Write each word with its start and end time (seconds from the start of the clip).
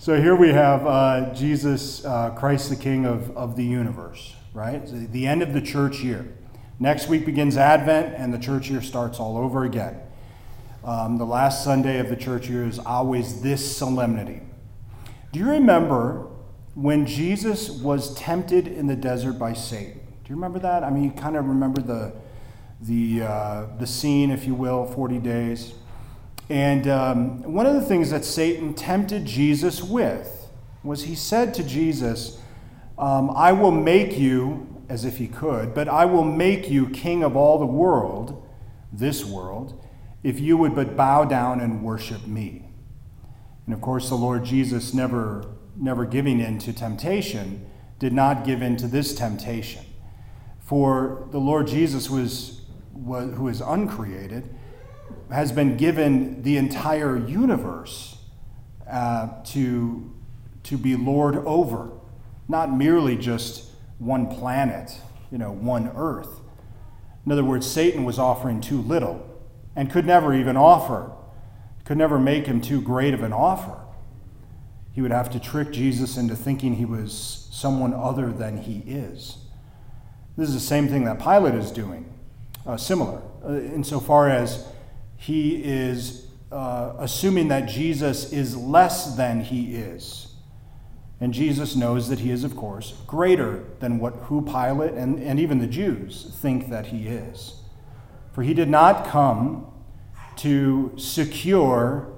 So 0.00 0.18
here 0.18 0.34
we 0.34 0.48
have 0.48 0.86
uh, 0.86 1.34
Jesus, 1.34 2.06
uh, 2.06 2.30
Christ 2.30 2.70
the 2.70 2.76
King 2.76 3.04
of, 3.04 3.36
of 3.36 3.54
the 3.54 3.62
universe, 3.62 4.34
right? 4.54 4.82
The, 4.86 5.06
the 5.06 5.26
end 5.26 5.42
of 5.42 5.52
the 5.52 5.60
church 5.60 6.00
year. 6.00 6.26
Next 6.78 7.08
week 7.08 7.26
begins 7.26 7.58
Advent, 7.58 8.14
and 8.16 8.32
the 8.32 8.38
church 8.38 8.70
year 8.70 8.80
starts 8.80 9.20
all 9.20 9.36
over 9.36 9.64
again. 9.64 10.00
Um, 10.84 11.18
the 11.18 11.26
last 11.26 11.62
Sunday 11.62 11.98
of 11.98 12.08
the 12.08 12.16
church 12.16 12.48
year 12.48 12.64
is 12.64 12.78
always 12.78 13.42
this 13.42 13.76
solemnity. 13.76 14.40
Do 15.32 15.38
you 15.38 15.50
remember 15.50 16.28
when 16.74 17.04
Jesus 17.04 17.68
was 17.68 18.14
tempted 18.14 18.68
in 18.68 18.86
the 18.86 18.96
desert 18.96 19.34
by 19.34 19.52
Satan? 19.52 20.00
Do 20.24 20.30
you 20.30 20.34
remember 20.34 20.60
that? 20.60 20.82
I 20.82 20.88
mean, 20.88 21.04
you 21.04 21.10
kind 21.10 21.36
of 21.36 21.44
remember 21.44 21.82
the, 21.82 22.14
the, 22.80 23.24
uh, 23.24 23.66
the 23.78 23.86
scene, 23.86 24.30
if 24.30 24.46
you 24.46 24.54
will, 24.54 24.86
40 24.86 25.18
days. 25.18 25.74
And 26.50 26.88
um, 26.88 27.42
one 27.44 27.64
of 27.64 27.74
the 27.74 27.80
things 27.80 28.10
that 28.10 28.24
Satan 28.24 28.74
tempted 28.74 29.24
Jesus 29.24 29.84
with 29.84 30.50
was 30.82 31.04
he 31.04 31.14
said 31.14 31.54
to 31.54 31.62
Jesus, 31.62 32.40
um, 32.98 33.30
I 33.30 33.52
will 33.52 33.70
make 33.70 34.18
you, 34.18 34.82
as 34.88 35.04
if 35.04 35.18
he 35.18 35.28
could, 35.28 35.72
but 35.74 35.88
I 35.88 36.06
will 36.06 36.24
make 36.24 36.68
you 36.68 36.90
king 36.90 37.22
of 37.22 37.36
all 37.36 37.60
the 37.60 37.66
world, 37.66 38.44
this 38.92 39.24
world, 39.24 39.80
if 40.24 40.40
you 40.40 40.56
would 40.56 40.74
but 40.74 40.96
bow 40.96 41.24
down 41.24 41.60
and 41.60 41.84
worship 41.84 42.26
me. 42.26 42.68
And 43.66 43.72
of 43.72 43.80
course, 43.80 44.08
the 44.08 44.16
Lord 44.16 44.44
Jesus, 44.44 44.92
never, 44.92 45.46
never 45.76 46.04
giving 46.04 46.40
in 46.40 46.58
to 46.58 46.72
temptation, 46.72 47.64
did 48.00 48.12
not 48.12 48.44
give 48.44 48.60
in 48.60 48.76
to 48.78 48.88
this 48.88 49.14
temptation. 49.14 49.84
For 50.58 51.28
the 51.30 51.38
Lord 51.38 51.68
Jesus 51.68 52.10
was, 52.10 52.62
was 52.92 53.36
who 53.36 53.46
is 53.46 53.60
uncreated 53.60 54.56
has 55.30 55.52
been 55.52 55.76
given 55.76 56.42
the 56.42 56.56
entire 56.56 57.16
universe 57.16 58.16
uh, 58.90 59.28
to, 59.44 60.12
to 60.64 60.76
be 60.76 60.96
Lord 60.96 61.36
over, 61.36 61.90
not 62.48 62.72
merely 62.76 63.16
just 63.16 63.70
one 63.98 64.26
planet, 64.26 64.92
you 65.30 65.38
know, 65.38 65.52
one 65.52 65.92
earth. 65.94 66.40
In 67.24 67.32
other 67.32 67.44
words, 67.44 67.66
Satan 67.66 68.04
was 68.04 68.18
offering 68.18 68.60
too 68.60 68.80
little 68.80 69.26
and 69.76 69.90
could 69.90 70.06
never 70.06 70.34
even 70.34 70.56
offer, 70.56 71.12
could 71.84 71.98
never 71.98 72.18
make 72.18 72.46
him 72.46 72.60
too 72.60 72.80
great 72.80 73.14
of 73.14 73.22
an 73.22 73.32
offer. 73.32 73.78
He 74.92 75.02
would 75.02 75.12
have 75.12 75.30
to 75.30 75.40
trick 75.40 75.70
Jesus 75.70 76.16
into 76.16 76.34
thinking 76.34 76.74
he 76.74 76.84
was 76.84 77.48
someone 77.52 77.94
other 77.94 78.32
than 78.32 78.58
he 78.58 78.82
is. 78.86 79.38
This 80.36 80.48
is 80.48 80.54
the 80.54 80.60
same 80.60 80.88
thing 80.88 81.04
that 81.04 81.20
Pilate 81.20 81.54
is 81.54 81.70
doing, 81.70 82.12
uh, 82.66 82.76
similar, 82.76 83.22
uh, 83.44 83.52
insofar 83.52 84.28
as 84.28 84.66
he 85.20 85.62
is 85.62 86.26
uh, 86.50 86.94
assuming 86.98 87.48
that 87.48 87.68
Jesus 87.68 88.32
is 88.32 88.56
less 88.56 89.16
than 89.16 89.42
he 89.42 89.76
is. 89.76 90.34
And 91.20 91.34
Jesus 91.34 91.76
knows 91.76 92.08
that 92.08 92.20
he 92.20 92.30
is, 92.30 92.42
of 92.42 92.56
course, 92.56 92.94
greater 93.06 93.64
than 93.80 93.98
what 93.98 94.14
who 94.14 94.40
Pilate 94.40 94.94
and, 94.94 95.20
and 95.20 95.38
even 95.38 95.58
the 95.58 95.66
Jews 95.66 96.34
think 96.40 96.70
that 96.70 96.86
he 96.86 97.06
is. 97.06 97.60
For 98.32 98.42
he 98.42 98.54
did 98.54 98.70
not 98.70 99.04
come 99.04 99.70
to 100.36 100.94
secure 100.96 102.16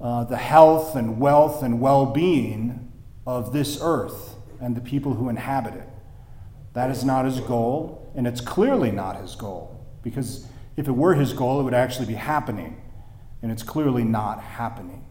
uh, 0.00 0.24
the 0.24 0.38
health 0.38 0.96
and 0.96 1.20
wealth 1.20 1.62
and 1.62 1.78
well 1.78 2.06
being 2.06 2.90
of 3.26 3.52
this 3.52 3.78
earth 3.82 4.34
and 4.62 4.74
the 4.74 4.80
people 4.80 5.12
who 5.12 5.28
inhabit 5.28 5.74
it. 5.74 5.88
That 6.72 6.90
is 6.90 7.04
not 7.04 7.26
his 7.26 7.40
goal, 7.40 8.10
and 8.16 8.26
it's 8.26 8.40
clearly 8.40 8.90
not 8.90 9.20
his 9.20 9.34
goal, 9.34 9.86
because 10.02 10.46
if 10.76 10.88
it 10.88 10.92
were 10.92 11.14
his 11.14 11.32
goal, 11.32 11.60
it 11.60 11.64
would 11.64 11.74
actually 11.74 12.06
be 12.06 12.14
happening, 12.14 12.80
and 13.42 13.50
it's 13.52 13.62
clearly 13.62 14.04
not 14.04 14.42
happening. 14.42 15.06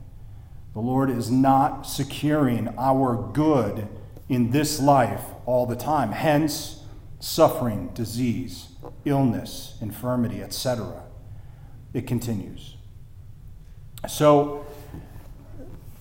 The 0.73 0.79
Lord 0.79 1.09
is 1.09 1.29
not 1.29 1.83
securing 1.83 2.73
our 2.77 3.31
good 3.33 3.87
in 4.29 4.51
this 4.51 4.79
life 4.79 5.23
all 5.45 5.65
the 5.65 5.75
time. 5.75 6.11
Hence, 6.11 6.83
suffering, 7.19 7.89
disease, 7.93 8.69
illness, 9.03 9.77
infirmity, 9.81 10.41
etc. 10.41 11.03
It 11.93 12.07
continues. 12.07 12.77
So, 14.07 14.65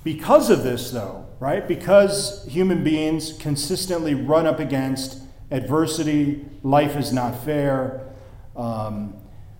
because 0.04 0.50
of 0.50 0.62
this, 0.62 0.90
though, 0.90 1.26
right? 1.40 1.66
Because 1.66 2.46
human 2.46 2.84
beings 2.84 3.32
consistently 3.32 4.14
run 4.14 4.46
up 4.46 4.60
against 4.60 5.20
adversity, 5.50 6.44
life 6.62 6.96
is 6.96 7.12
not 7.12 7.42
fair, 7.44 8.06
um, 8.56 9.14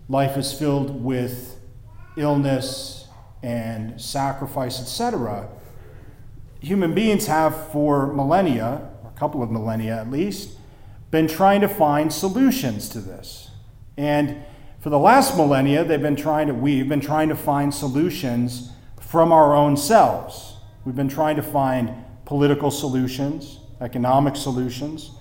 life 0.09 0.37
is 0.37 0.53
filled 0.53 1.03
with 1.03 1.61
illness 2.17 3.07
and 3.43 4.01
sacrifice, 4.01 4.81
etc., 4.81 5.49
human 6.61 6.95
beings 6.95 7.27
have 7.27 7.71
for 7.71 8.13
millennia, 8.13 8.91
or 9.05 9.11
a 9.11 9.19
couple 9.19 9.43
of 9.43 9.51
millennia 9.51 9.97
at 9.97 10.11
least, 10.11 10.57
been 11.11 11.29
trying 11.29 11.61
to 11.61 11.69
find 11.69 12.13
solutions 12.13 12.89
to 12.89 12.99
this. 13.01 13.51
And 13.97 14.43
for 14.81 14.91
the 14.91 14.99
last 14.99 15.37
millennia, 15.37 15.85
they've 15.85 16.03
been 16.03 16.17
trying 16.17 16.49
to, 16.49 16.55
we've 16.55 16.89
been 16.89 17.01
trying 17.01 17.29
to 17.29 17.37
find 17.37 17.73
solutions 17.73 18.73
from 19.01 19.33
our 19.33 19.55
own 19.55 19.77
selves. 19.77 20.55
We've 20.85 20.97
been 20.97 21.09
trying 21.09 21.37
to 21.37 21.43
find 21.43 22.05
political 22.25 22.71
solutions, 22.71 23.61
economic 23.81 24.37
solutions, 24.37 25.13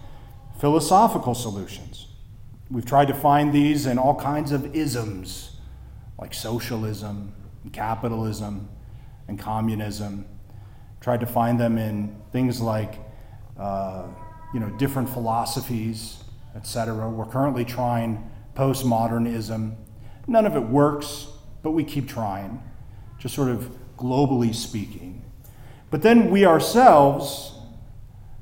philosophical 0.60 1.36
solutions. 1.36 2.08
We've 2.70 2.86
tried 2.86 3.08
to 3.08 3.14
find 3.14 3.54
these 3.54 3.86
in 3.86 3.98
all 3.98 4.16
kinds 4.16 4.52
of 4.52 4.76
isms, 4.76 5.56
like 6.20 6.34
socialism, 6.34 7.34
and 7.64 7.72
capitalism, 7.72 8.68
and 9.30 9.40
communism. 9.40 10.26
Tried 11.00 11.22
to 11.22 11.26
find 11.26 11.58
them 11.58 11.78
in 11.78 12.16
things 12.34 12.60
like, 12.60 12.96
uh, 13.58 14.08
you 14.54 14.60
know, 14.60 14.70
different 14.72 15.08
philosophies, 15.08 16.24
etc. 16.56 17.10
We're 17.10 17.26
currently 17.26 17.64
trying 17.64 18.30
postmodernism. 18.54 19.76
None 20.28 20.46
of 20.46 20.58
it 20.58 20.64
works, 20.64 21.28
but 21.64 21.72
we 21.72 21.86
keep 21.86 22.10
trying, 22.10 22.62
just 23.18 23.34
sort 23.34 23.50
of 23.50 23.72
globally 23.98 24.54
speaking. 24.54 25.24
But 25.90 26.02
then 26.02 26.30
we 26.30 26.46
ourselves, 26.46 27.54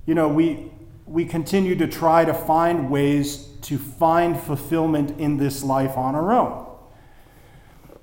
you 0.08 0.16
know, 0.16 0.28
we, 0.28 0.72
we 1.06 1.25
continue 1.25 1.75
to 1.75 1.85
try 1.85 2.25
to 2.25 2.34
find 2.34 2.90
ways 2.90 3.50
to 3.66 3.80
find 3.80 4.40
fulfillment 4.40 5.20
in 5.20 5.38
this 5.38 5.64
life 5.64 5.98
on 5.98 6.14
our 6.14 6.31
own. 6.31 6.68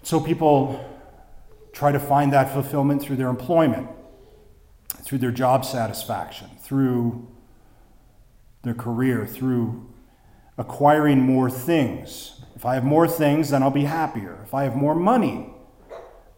So 0.03 0.19
people 0.19 0.85
try 1.73 1.93
to 1.93 2.01
find 2.01 2.33
that 2.33 2.53
fulfillment 2.53 3.01
through 3.01 3.15
their 3.15 3.29
employment, 3.29 3.89
through 5.03 5.19
their 5.19 5.31
job 5.31 5.65
satisfaction, 5.65 6.51
through 6.61 7.29
their 8.63 8.75
career, 8.75 9.25
through 9.25 9.89
acquiring 10.59 11.21
more 11.21 11.49
things. 11.49 12.43
If 12.57 12.67
I 12.67 12.75
have 12.75 12.85
more 12.85 13.07
things, 13.07 13.51
then 13.51 13.63
I'll 13.63 13.71
be 13.71 13.85
happier. 13.85 14.41
If 14.43 14.55
I 14.55 14.65
have 14.65 14.75
more 14.75 14.97
money, 14.97 15.49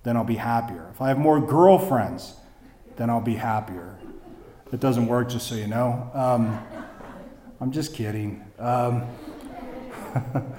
then 0.02 0.18
I'll 0.18 0.24
be 0.24 0.36
happier. 0.36 0.90
If 0.92 1.00
I 1.00 1.08
have 1.08 1.18
more 1.18 1.40
girlfriends, 1.40 2.34
then 2.96 3.08
I'll 3.08 3.22
be 3.22 3.36
happier. 3.36 3.98
It 4.70 4.80
doesn't 4.80 5.06
work, 5.06 5.30
just 5.30 5.48
so 5.48 5.54
you 5.54 5.66
know. 5.66 6.10
Um, 6.12 6.60
I'm 7.60 7.72
just 7.72 7.94
kidding. 7.94 8.44
Um, 8.58 9.04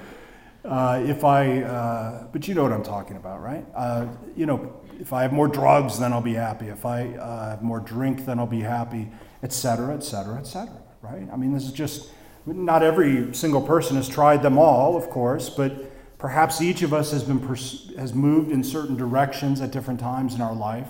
uh, 0.66 1.02
if 1.06 1.24
I, 1.24 1.62
uh, 1.62 2.28
but 2.32 2.48
you 2.48 2.56
know 2.56 2.64
what 2.64 2.74
I'm 2.74 2.84
talking 2.84 3.18
about, 3.18 3.42
right? 3.42 3.66
Uh, 3.76 4.08
you 4.36 4.46
know, 4.46 4.82
if 5.00 5.14
I 5.14 5.22
have 5.22 5.32
more 5.32 5.48
drugs, 5.48 6.00
then 6.00 6.14
I'll 6.14 6.22
be 6.22 6.34
happy. 6.34 6.68
If 6.68 6.86
I 6.86 7.08
uh, 7.16 7.50
have 7.52 7.62
more 7.62 7.80
drink, 7.80 8.26
then 8.26 8.40
I'll 8.40 8.48
be 8.48 8.62
happy, 8.62 9.10
et 9.44 9.54
cetera, 9.54 9.94
et 9.96 10.04
cetera, 10.04 10.38
et 10.40 10.48
cetera, 10.48 10.82
right? 11.02 11.28
I 11.32 11.36
mean, 11.36 11.54
this 11.54 11.64
is 11.64 11.72
just, 11.72 12.10
not 12.46 12.84
every 12.84 13.34
single 13.34 13.62
person 13.62 13.96
has 13.96 14.08
tried 14.08 14.44
them 14.44 14.58
all, 14.58 14.96
of 14.98 15.10
course, 15.10 15.50
but 15.50 15.92
perhaps 16.18 16.62
each 16.62 16.82
of 16.82 16.94
us 16.94 17.12
has 17.12 17.24
been 17.24 17.40
pers- 17.40 17.92
has 17.98 18.14
moved 18.14 18.52
in 18.52 18.64
certain 18.64 18.96
directions 18.96 19.62
at 19.62 19.72
different 19.72 20.00
times 20.00 20.36
in 20.36 20.42
our 20.42 20.56
life, 20.56 20.90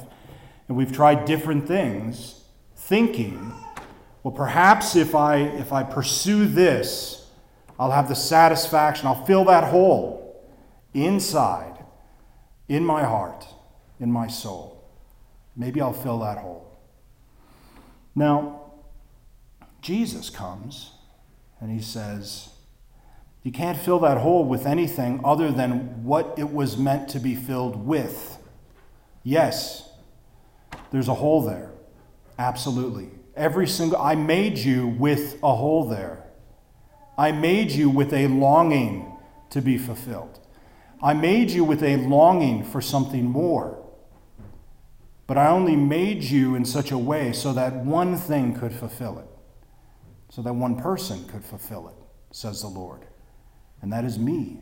and 0.68 0.78
we've 0.78 0.92
tried 0.92 1.26
different 1.26 1.68
things, 1.68 2.44
thinking 2.76 3.54
well, 4.26 4.34
perhaps 4.34 4.96
if 4.96 5.14
I, 5.14 5.36
if 5.38 5.72
I 5.72 5.84
pursue 5.84 6.48
this, 6.48 7.30
I'll 7.78 7.92
have 7.92 8.10
the 8.10 8.16
satisfaction, 8.16 9.06
I'll 9.06 9.24
fill 9.24 9.46
that 9.46 9.66
hole 9.66 10.44
inside, 10.96 11.86
in 12.68 12.84
my 12.84 13.04
heart, 13.04 13.46
in 14.00 14.12
my 14.12 14.26
soul. 14.26 14.84
Maybe 15.56 15.80
I'll 15.80 15.94
fill 15.94 16.18
that 16.22 16.40
hole. 16.40 16.76
Now, 18.16 18.72
Jesus 19.80 20.32
comes 20.32 20.94
and 21.60 21.70
he 21.70 21.80
says, 21.80 22.50
You 23.44 23.52
can't 23.52 23.78
fill 23.78 24.00
that 24.00 24.18
hole 24.18 24.44
with 24.44 24.66
anything 24.66 25.22
other 25.24 25.52
than 25.52 26.04
what 26.04 26.34
it 26.36 26.52
was 26.52 26.78
meant 26.78 27.10
to 27.10 27.20
be 27.20 27.36
filled 27.36 27.86
with. 27.86 28.40
Yes, 29.22 29.88
there's 30.90 31.10
a 31.10 31.14
hole 31.14 31.44
there. 31.44 31.70
Absolutely. 32.40 33.12
Every 33.36 33.68
single, 33.68 34.02
I 34.02 34.16
made 34.16 34.58
you 34.58 34.88
with 34.88 35.38
a 35.44 35.56
hole 35.56 35.88
there. 35.88 36.24
I 37.18 37.32
made 37.32 37.72
you 37.72 37.90
with 37.90 38.14
a 38.14 38.28
longing 38.28 39.18
to 39.50 39.62
be 39.62 39.78
fulfilled. 39.78 40.40
I 41.02 41.14
made 41.14 41.52
you 41.52 41.64
with 41.64 41.84
a 41.84 41.98
longing 41.98 42.64
for 42.64 42.82
something 42.82 43.26
more. 43.26 43.86
But 45.28 45.38
I 45.38 45.48
only 45.48 45.76
made 45.76 46.24
you 46.24 46.56
in 46.56 46.66
such 46.66 46.92
a 46.92 46.98
way 46.98 47.34
so 47.34 47.52
that 47.54 47.76
one 47.76 48.16
thing 48.16 48.54
could 48.54 48.74
fulfill 48.74 49.20
it, 49.20 49.28
so 50.30 50.42
that 50.42 50.54
one 50.54 50.76
person 50.76 51.28
could 51.28 51.44
fulfill 51.44 51.88
it, 51.88 51.96
says 52.32 52.62
the 52.62 52.68
Lord. 52.68 53.06
And 53.82 53.92
that 53.92 54.06
is 54.06 54.20
me. 54.20 54.62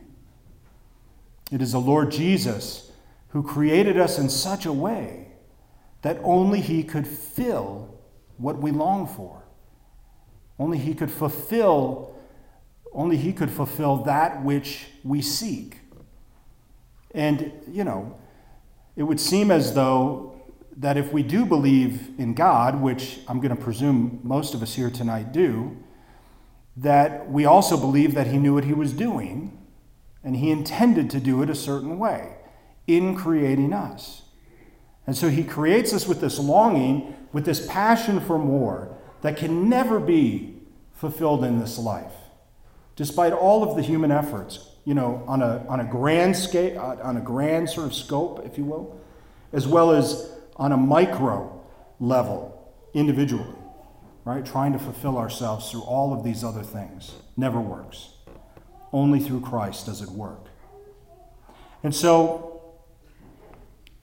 It 1.51 1.61
is 1.61 1.73
the 1.73 1.79
Lord 1.79 2.11
Jesus 2.11 2.91
who 3.29 3.43
created 3.43 3.97
us 3.97 4.17
in 4.17 4.29
such 4.29 4.65
a 4.65 4.73
way 4.73 5.27
that 6.01 6.19
only 6.23 6.61
He 6.61 6.83
could 6.83 7.07
fill 7.07 7.92
what 8.37 8.57
we 8.57 8.71
long 8.71 9.07
for. 9.07 9.43
Only 10.59 10.77
He 10.77 10.93
could 10.93 11.11
fulfill, 11.11 12.15
only 12.93 13.17
He 13.17 13.33
could 13.33 13.49
fulfill 13.49 13.97
that 14.03 14.43
which 14.43 14.87
we 15.03 15.21
seek. 15.21 15.79
And, 17.13 17.51
you 17.71 17.83
know, 17.83 18.17
it 18.95 19.03
would 19.03 19.19
seem 19.19 19.51
as 19.51 19.73
though 19.73 20.41
that 20.77 20.97
if 20.97 21.13
we 21.13 21.21
do 21.21 21.45
believe 21.45 22.09
in 22.17 22.33
God, 22.33 22.81
which 22.81 23.19
I'm 23.27 23.39
going 23.39 23.55
to 23.55 23.61
presume 23.61 24.19
most 24.23 24.53
of 24.53 24.63
us 24.63 24.73
here 24.73 24.89
tonight 24.89 25.31
do, 25.31 25.77
that 26.77 27.29
we 27.29 27.45
also 27.45 27.77
believe 27.77 28.15
that 28.15 28.27
He 28.27 28.37
knew 28.37 28.55
what 28.55 28.63
He 28.63 28.73
was 28.73 28.93
doing 28.93 29.57
and 30.23 30.37
He 30.37 30.49
intended 30.49 31.09
to 31.11 31.19
do 31.19 31.43
it 31.43 31.49
a 31.49 31.55
certain 31.55 31.99
way 31.99 32.37
in 32.87 33.15
creating 33.15 33.73
us. 33.73 34.22
And 35.05 35.15
so 35.17 35.29
He 35.29 35.43
creates 35.43 35.93
us 35.93 36.07
with 36.07 36.21
this 36.21 36.39
longing, 36.39 37.15
with 37.33 37.45
this 37.45 37.65
passion 37.67 38.19
for 38.19 38.37
more 38.37 38.95
that 39.21 39.37
can 39.37 39.69
never 39.69 39.99
be 39.99 40.55
fulfilled 40.93 41.43
in 41.43 41.59
this 41.59 41.77
life, 41.77 42.13
despite 42.95 43.33
all 43.33 43.63
of 43.63 43.75
the 43.75 43.81
human 43.81 44.11
efforts, 44.11 44.69
you 44.85 44.93
know, 44.93 45.23
on 45.27 45.41
a, 45.41 45.65
on 45.67 45.79
a 45.79 45.83
grand 45.83 46.35
scale, 46.35 46.79
uh, 46.79 46.95
on 47.03 47.17
a 47.17 47.21
grand 47.21 47.69
sort 47.69 47.87
of 47.87 47.93
scope, 47.93 48.45
if 48.45 48.57
you 48.57 48.63
will, 48.63 48.99
as 49.51 49.67
well 49.67 49.91
as 49.91 50.31
on 50.57 50.71
a 50.71 50.77
micro 50.77 51.61
level 51.99 52.73
individually, 52.93 53.57
right? 54.25 54.45
Trying 54.45 54.73
to 54.73 54.79
fulfill 54.79 55.17
ourselves 55.17 55.71
through 55.71 55.81
all 55.81 56.13
of 56.13 56.23
these 56.23 56.43
other 56.43 56.63
things 56.63 57.13
never 57.35 57.59
works. 57.59 58.09
Only 58.91 59.19
through 59.19 59.41
Christ 59.41 59.87
does 59.87 60.01
it 60.01 60.09
work. 60.09 60.47
And 61.81 61.93
so, 61.93 62.52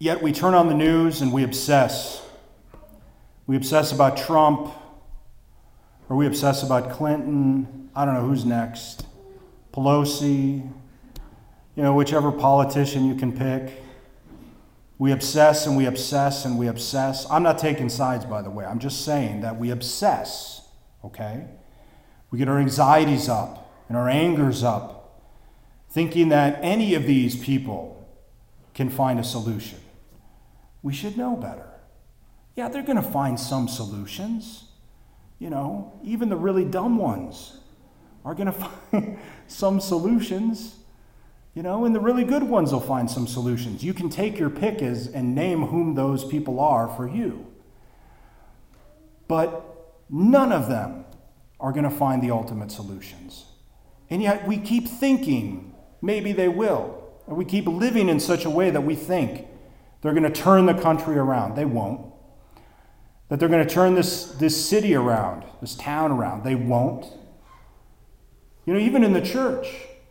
yet 0.01 0.23
we 0.23 0.33
turn 0.33 0.55
on 0.55 0.67
the 0.67 0.75
news 0.75 1.21
and 1.21 1.33
we 1.33 1.45
obsess. 1.45 2.23
We 3.47 3.55
obsess 3.55 3.93
about 3.93 4.17
Trump, 4.17 4.73
or 6.09 6.17
we 6.17 6.27
obsess 6.27 6.63
about 6.63 6.91
Clinton. 6.91 7.91
I 7.95 8.05
don't 8.05 8.15
know 8.15 8.27
who's 8.27 8.45
next. 8.45 9.07
Pelosi, 9.73 10.69
you 11.77 11.83
know, 11.83 11.95
whichever 11.95 12.33
politician 12.33 13.07
you 13.07 13.15
can 13.15 13.37
pick. 13.37 13.83
We 14.99 15.13
obsess 15.13 15.67
and 15.67 15.77
we 15.77 15.87
obsess 15.87 16.45
and 16.45 16.59
we 16.59 16.67
obsess. 16.67 17.27
I'm 17.31 17.43
not 17.43 17.59
taking 17.59 17.89
sides, 17.89 18.25
by 18.25 18.43
the 18.43 18.51
way. 18.51 18.65
I'm 18.65 18.79
just 18.79 19.05
saying 19.05 19.43
that 19.43 19.59
we 19.59 19.71
obsess, 19.71 20.63
okay? 21.05 21.45
We 22.31 22.39
get 22.39 22.49
our 22.49 22.59
anxieties 22.59 23.29
up 23.29 23.73
and 23.89 23.97
our 23.97 24.09
angers 24.09 24.63
up, 24.63 25.21
thinking 25.91 26.31
that 26.31 26.59
any 26.63 26.95
of 26.95 27.05
these 27.05 27.37
people 27.37 28.09
can 28.75 28.89
find 28.89 29.19
a 29.19 29.25
solution. 29.25 29.79
We 30.83 30.93
should 30.93 31.17
know 31.17 31.37
better. 31.37 31.69
Yeah, 32.57 32.69
they're 32.69 32.83
going 32.83 32.97
to 32.97 33.03
find 33.03 33.39
some 33.39 33.69
solutions. 33.69 34.65
You 35.39 35.51
know, 35.51 35.99
even 36.03 36.29
the 36.29 36.37
really 36.37 36.65
dumb 36.65 36.99
ones 36.99 37.59
are 38.25 38.35
going 38.35 38.47
to 38.53 38.53
find 38.53 39.19
some 39.47 39.81
solutions. 39.81 40.77
You 41.55 41.63
know, 41.63 41.85
and 41.85 41.95
the 41.95 42.01
really 42.01 42.25
good 42.25 42.45
ones 42.45 42.73
will 42.73 42.81
find 42.81 43.11
some 43.11 43.27
solutions. 43.27 43.83
You 43.83 43.93
can 43.93 44.09
take 44.09 44.39
your 44.39 44.51
pick 44.51 44.83
as, 44.83 45.09
and 45.09 45.35
name 45.35 45.67
whom 45.67 45.95
those 45.95 46.25
people 46.25 46.61
are 46.61 46.89
for 46.89 47.09
you. 47.09 47.47
But 49.27 49.95
none 50.09 50.53
of 50.53 50.69
them 50.69 51.05
are 51.59 51.73
going 51.73 51.85
to 51.85 51.91
find 51.91 52.23
the 52.23 52.31
ultimate 52.31 52.71
solutions. 52.71 53.47
And 54.09 54.23
yet 54.23 54.47
we 54.47 54.59
keep 54.59 54.89
thinking 54.89 55.75
maybe 56.03 56.33
they 56.33 56.49
will. 56.49 57.03
Or 57.27 57.35
we 57.35 57.45
keep 57.45 57.67
living 57.67 58.09
in 58.09 58.19
such 58.21 58.45
a 58.45 58.51
way 58.51 58.71
that 58.71 58.81
we 58.81 58.95
think 58.95 59.47
they're 60.01 60.13
going 60.13 60.23
to 60.25 60.31
turn 60.31 60.67
the 60.67 60.75
country 60.75 61.17
around. 61.17 61.57
They 61.57 61.65
won't. 61.65 62.13
That 63.29 63.39
they're 63.39 63.49
going 63.49 63.67
to 63.67 63.73
turn 63.73 63.95
this, 63.95 64.25
this 64.33 64.69
city 64.69 64.95
around, 64.95 65.45
this 65.61 65.75
town 65.75 66.11
around. 66.11 66.43
They 66.43 66.55
won't. 66.55 67.07
You 68.67 68.75
know, 68.75 68.81
even 68.81 69.05
in 69.05 69.13
the 69.13 69.21
church, 69.21 69.69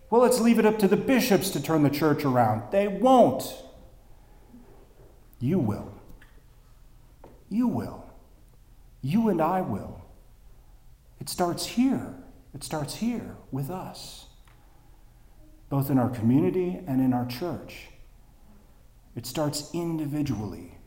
well, 0.09 0.21
let's 0.21 0.39
leave 0.39 0.57
it 0.59 0.65
up 0.65 0.79
to 0.79 0.87
the 0.87 0.97
bishops 0.97 1.49
to 1.51 1.61
turn 1.61 1.83
the 1.83 1.89
church 1.89 2.23
around. 2.23 2.71
They 2.71 2.87
won't. 2.87 3.43
You 5.39 5.59
will. 5.59 5.93
You 7.49 7.67
will. 7.67 8.05
You 9.01 9.29
and 9.29 9.41
I 9.41 9.61
will. 9.61 10.01
It 11.19 11.29
starts 11.29 11.65
here. 11.65 12.15
It 12.53 12.63
starts 12.63 12.95
here 12.95 13.37
with 13.51 13.69
us, 13.69 14.25
both 15.69 15.89
in 15.89 15.99
our 15.99 16.09
community 16.09 16.79
and 16.87 16.99
in 17.01 17.13
our 17.13 17.25
church. 17.25 17.89
It 19.19 19.25
starts 19.25 19.69
individually 19.73 20.77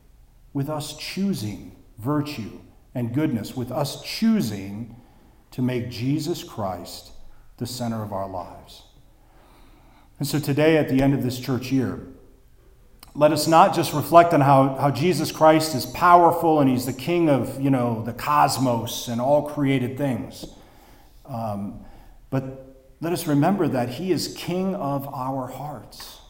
with 0.55 0.70
us 0.70 0.96
choosing 0.96 1.76
virtue 1.99 2.61
and 2.94 3.12
goodness, 3.12 3.55
with 3.55 3.70
us 3.70 4.02
choosing 4.02 4.96
to 5.50 5.61
make 5.61 5.90
Jesus 5.90 6.43
Christ 6.43 7.12
the 7.58 7.67
center 7.67 8.02
of 8.02 8.11
our 8.11 8.26
lives. 8.26 8.84
And 10.19 10.26
so 10.26 10.38
today, 10.38 10.79
at 10.79 10.88
the 10.88 11.02
end 11.02 11.12
of 11.12 11.23
this 11.23 11.38
church 11.38 11.70
year, 11.70 12.06
let 13.14 13.32
us 13.32 13.46
not 13.46 13.75
just 13.75 13.93
reflect 13.93 14.32
on 14.32 14.40
how, 14.40 14.76
how 14.76 14.90
Jesus 14.90 15.31
Christ 15.31 15.75
is 15.75 15.85
powerful 15.85 16.61
and 16.61 16.70
he's 16.70 16.87
the 16.87 16.94
king 16.94 17.28
of, 17.28 17.61
you 17.61 17.69
know, 17.69 18.02
the 18.02 18.14
cosmos 18.14 19.08
and 19.08 19.20
all 19.20 19.43
created 19.43 19.99
things. 19.99 20.46
Um, 21.26 21.85
but 22.31 22.94
let 23.02 23.12
us 23.12 23.26
remember 23.26 23.69
that 23.69 23.90
he 23.90 24.11
is 24.11 24.35
king 24.35 24.75
of 24.75 25.06
our 25.08 25.49
hearts. 25.49 26.22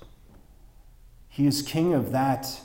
He 1.33 1.47
is 1.47 1.63
king 1.63 1.95
of 1.95 2.13
that, 2.13 2.61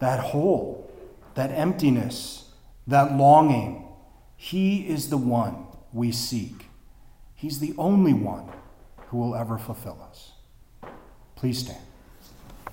that 0.00 0.20
hole, 0.20 0.92
that 1.34 1.50
emptiness, 1.50 2.50
that 2.86 3.16
longing. 3.16 3.88
He 4.36 4.86
is 4.86 5.08
the 5.08 5.16
one 5.16 5.66
we 5.90 6.12
seek. 6.12 6.66
He's 7.34 7.58
the 7.58 7.72
only 7.78 8.12
one 8.12 8.50
who 9.06 9.16
will 9.16 9.34
ever 9.34 9.56
fulfill 9.56 9.98
us. 10.06 10.32
Please 11.36 11.60
stand. 11.60 11.78